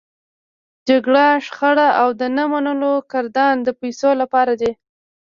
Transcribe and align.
جګړه، 0.87 1.25
شخړه 1.45 1.87
او 2.01 2.09
د 2.19 2.21
نه 2.37 2.43
منلو 2.51 2.93
ګردان 3.11 3.55
د 3.63 3.67
پيسو 3.79 4.09
لپاره 4.21 4.53
دی. 4.61 4.71